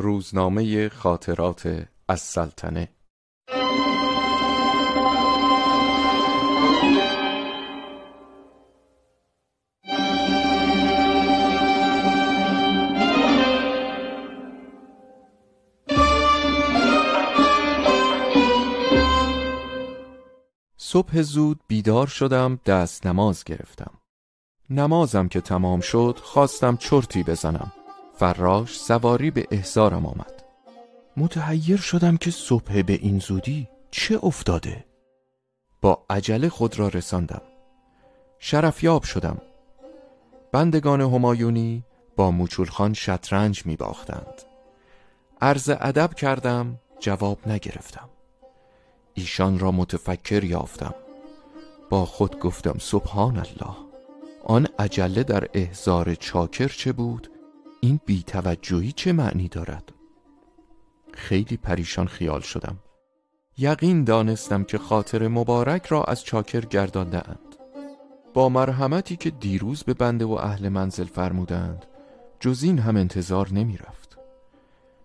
[0.00, 2.88] روزنامه خاطرات از سلطنه.
[20.76, 23.90] صبح زود بیدار شدم دست نماز گرفتم.
[24.70, 27.72] نمازم که تمام شد خواستم چرتی بزنم.
[28.20, 30.44] فراش سواری به احزارم آمد.
[31.16, 34.84] متحیر شدم که صبح به این زودی چه افتاده؟
[35.80, 37.42] با عجله خود را رساندم.
[38.38, 39.38] شرفیاب شدم.
[40.52, 41.84] بندگان همایونی
[42.16, 44.42] با موچولخان شطرنج می باختند.
[45.40, 48.08] عرض ادب کردم جواب نگرفتم.
[49.14, 50.94] ایشان را متفکر یافتم.
[51.90, 53.76] با خود گفتم سبحان الله.
[54.44, 57.30] آن عجله در احزار چاکر چه بود؟
[57.80, 59.92] این بیتوجهی چه معنی دارد؟
[61.14, 62.78] خیلی پریشان خیال شدم.
[63.58, 67.56] یقین دانستم که خاطر مبارک را از چاکر گردانده اند
[68.34, 71.86] با مرحمتی که دیروز به بنده و اهل منزل فرمودند
[72.40, 74.18] جز این هم انتظار نمی رفت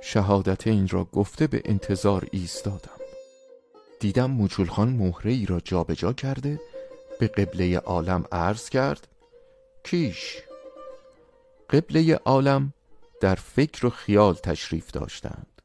[0.00, 2.90] شهادت این را گفته به انتظار ایستادم.
[4.00, 6.60] دیدم موچول خان مهره ای را جابجا جا کرده
[7.20, 9.08] به قبله عالم عرض کرد
[9.84, 10.42] کیش؟
[11.70, 12.72] قبله عالم
[13.20, 15.62] در فکر و خیال تشریف داشتند.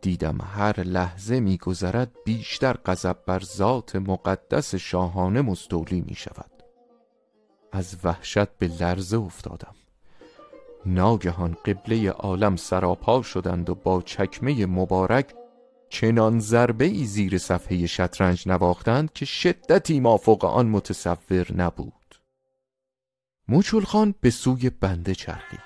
[0.00, 6.50] دیدم هر لحظه میگذرد بیشتر غضب بر ذات مقدس شاهانه مستولی می شود
[7.72, 9.74] از وحشت به لرزه افتادم.
[10.86, 15.34] ناگهان قبله عالم سراپا شدند و با چکمه مبارک
[15.88, 21.99] چنان ضربه ای زیر صفحه شطرنج نواختند که شدتی مافوق آن متصور نبود.
[23.50, 25.60] موچول خان به سوی بنده چرخید.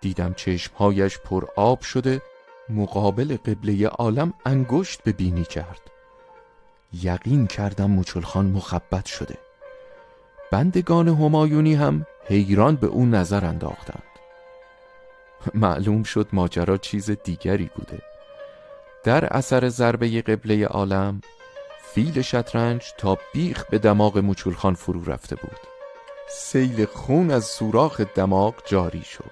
[0.00, 2.22] دیدم چشمهایش پر آب شده
[2.68, 5.80] مقابل قبله عالم انگشت به بینی کرد.
[7.02, 9.34] یقین کردم موچول خان مخبت شده.
[10.52, 14.02] بندگان همایونی هم حیران به اون نظر انداختند.
[15.54, 18.02] معلوم شد ماجرا چیز دیگری بوده.
[19.04, 21.20] در اثر ضربه قبله عالم
[21.82, 25.73] فیل شطرنج تا بیخ به دماغ موچولخان فرو رفته بود.
[26.28, 29.30] سیل خون از سوراخ دماغ جاری شد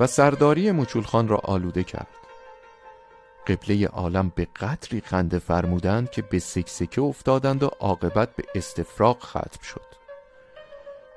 [0.00, 2.06] و سرداری موچولخان را آلوده کرد.
[3.46, 9.62] قبله عالم به قطری خنده فرمودند که به سکسکه افتادند و عاقبت به استفراغ ختم
[9.62, 9.86] شد.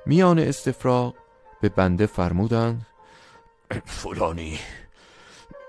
[0.06, 1.14] میان استفراغ
[1.60, 2.86] به بنده فرمودند
[3.84, 4.58] فلانی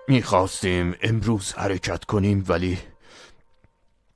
[0.08, 2.80] می‌خواستیم امروز حرکت کنیم ولی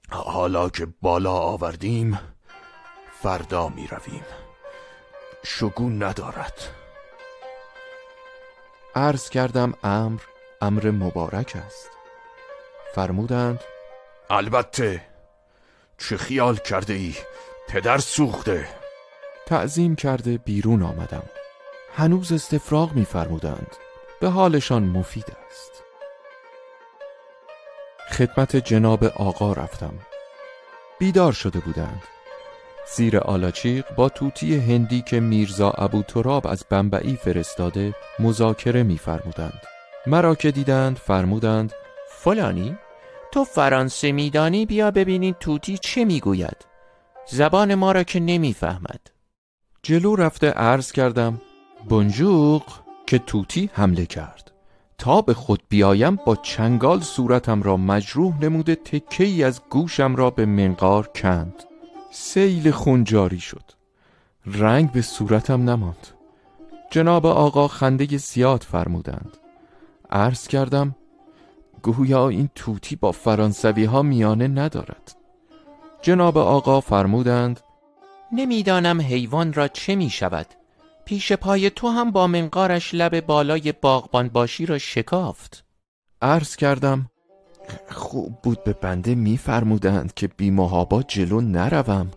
[0.09, 2.19] حالا که بالا آوردیم
[3.21, 4.23] فردا می‌رویم.
[5.43, 6.53] شگون ندارد.
[8.95, 10.21] عرض کردم امر
[10.61, 11.89] امر مبارک است.
[12.95, 13.59] فرمودند
[14.29, 15.01] البته
[15.97, 17.15] چه خیال کرده ای
[17.69, 18.67] پدر سوخته.
[19.45, 21.23] تعظیم کرده بیرون آمدم.
[21.95, 23.75] هنوز استفراغ میفرمودند.
[24.19, 25.83] به حالشان مفید است.
[28.11, 29.93] خدمت جناب آقا رفتم.
[30.99, 32.03] بیدار شده بودند.
[32.95, 39.61] زیر آلاچیق با توتی هندی که میرزا ابو تراب از بمبئی فرستاده مذاکره میفرمودند.
[40.07, 41.73] مرا که دیدند فرمودند
[42.09, 42.77] فلانی
[43.31, 46.57] تو فرانسه میدانی؟ بیا ببینید توتی چه می‌گوید.
[47.29, 48.99] زبان ما را که نمی‌فهمد.
[49.83, 51.41] جلو رفته عرض کردم
[51.89, 52.63] بنجوق
[53.07, 54.51] که توتی حمله کرد.
[54.97, 60.29] تا به خود بیایم با چنگال صورتم را مجروح نموده تکه ای از گوشم را
[60.29, 61.63] به منقار کند.
[62.15, 63.63] سیل خون جاری شد.
[64.45, 66.07] رنگ به صورتم نماند.
[66.91, 69.37] جناب آقا خنده زیاد فرمودند.
[70.09, 70.95] عرض کردم
[71.83, 75.15] گویا این توتی با فرانسوی ها میانه ندارد.
[76.01, 77.59] جناب آقا فرمودند
[78.31, 80.47] نمی‌دانم حیوان را چه می شود
[81.05, 85.65] پیش پای تو هم با منقارش لب بالای باغبان باشی را شکافت.
[86.21, 87.09] عرض کردم
[87.89, 92.11] خوب بود به بنده میفرمودند که بی محابا جلو نروم.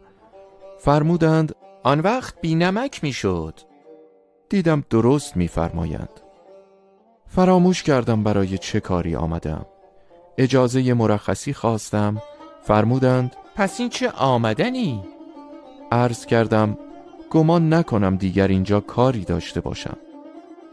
[0.79, 3.61] فرمودند آن وقت بی نمک می‌شد.
[4.49, 6.21] دیدم درست میفرمایند.
[7.27, 9.67] فراموش کردم برای چه کاری آمدم.
[10.39, 12.23] اجازه مرخصی خواستم.
[12.63, 15.03] فرمودند پس این چه آمدنی؟
[15.93, 16.79] عرض کردم
[17.31, 19.97] گمان نکنم دیگر اینجا کاری داشته باشم.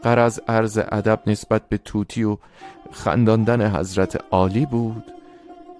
[0.04, 2.36] قرض عرض ادب نسبت به توتی و
[2.92, 5.04] خنداندن حضرت عالی بود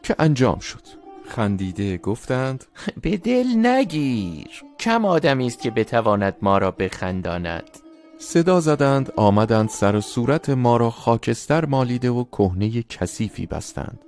[0.03, 0.83] که انجام شد.
[1.29, 2.65] خندیده گفتند
[3.03, 4.65] به دل نگیر.
[4.81, 7.71] کم آدمی است که بتواند ما را بخنداند.
[8.19, 14.05] صدا زدند آمدند سر و صورت ما را خاکستر مالیده و کهنه کثیفی بستند.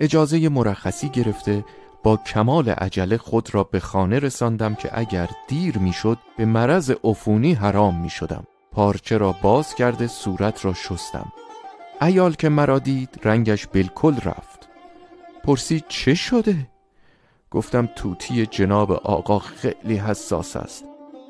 [0.00, 1.64] اجازه مرخصی گرفته
[2.02, 7.52] با کمال عجله خود را به خانه رساندم که اگر دیر می‌شد به مرض عفونی
[7.52, 8.44] حرام می شدم
[8.78, 11.32] پارچه را باز کرده صورت را شستم.
[12.02, 14.68] ایال که مرا دید رنگش بالکل رفت.
[15.44, 16.68] پرسید چه شده؟
[17.50, 20.84] گفتم توتی جناب آقا خیلی حساس است.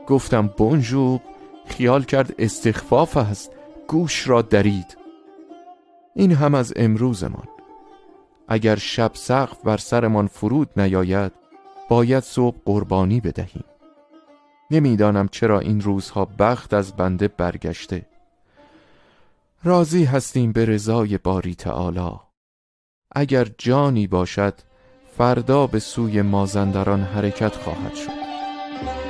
[0.07, 1.21] گفتم بونجوب
[1.67, 3.51] خیال کرد استخفاف است
[3.87, 4.97] گوش را درید.
[6.15, 7.49] این هم از امروزمان.
[8.49, 11.33] اگر شب سقف بر سرمان فرود نیاید
[11.89, 13.65] باید صبح قربانی بدهیم.
[14.71, 18.07] نمی‌دانم چرا این روزها بخت از بنده برگشته.
[19.65, 22.11] راضی هستیم به رضای باری تعالی.
[23.15, 24.55] اگر جانی باشد
[25.17, 29.08] فردا به سوی مازندران حرکت خواهد شد.